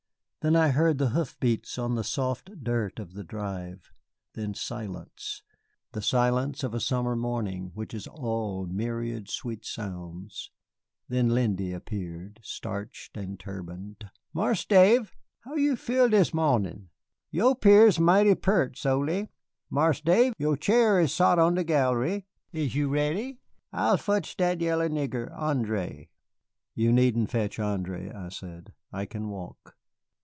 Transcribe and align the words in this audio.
Then 0.43 0.55
I 0.55 0.69
heard 0.69 0.97
the 0.97 1.09
hoof 1.09 1.39
beats 1.39 1.77
on 1.77 1.93
the 1.93 2.03
soft 2.03 2.63
dirt 2.63 2.97
of 2.97 3.13
the 3.13 3.23
drive. 3.23 3.91
Then 4.33 4.55
silence, 4.55 5.43
the 5.91 6.01
silence 6.01 6.63
of 6.63 6.73
a 6.73 6.79
summer 6.79 7.15
morning 7.15 7.69
which 7.75 7.93
is 7.93 8.07
all 8.07 8.65
myriad 8.65 9.29
sweet 9.29 9.63
sounds. 9.63 10.49
Then 11.07 11.29
Lindy 11.29 11.73
appeared, 11.73 12.39
starched 12.41 13.17
and 13.17 13.39
turbaned. 13.39 14.09
"Marse 14.33 14.65
Dave, 14.65 15.13
how 15.41 15.53
you 15.57 15.75
feel 15.75 16.09
dis 16.09 16.33
mawnin'? 16.33 16.89
Yo' 17.29 17.53
'pears 17.53 17.99
mighty 17.99 18.33
peart, 18.33 18.73
sholy. 18.75 19.29
Marse 19.69 20.01
Dave, 20.01 20.33
yo' 20.39 20.55
chair 20.55 20.99
is 20.99 21.13
sot 21.13 21.37
on 21.37 21.53
de 21.53 21.63
gallery. 21.63 22.25
Is 22.51 22.73
you 22.73 22.89
ready? 22.89 23.41
I'll 23.71 23.97
fotch 23.97 24.35
dat 24.37 24.59
yaller 24.59 24.89
nigger, 24.89 25.31
André." 25.37 26.07
"You 26.73 26.91
needn't 26.91 27.29
fetch 27.29 27.59
André," 27.59 28.11
I 28.15 28.29
said; 28.29 28.73
"I 28.91 29.05
can 29.05 29.29
walk." 29.29 29.75